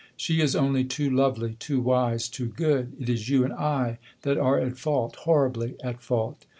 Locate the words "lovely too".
1.11-1.79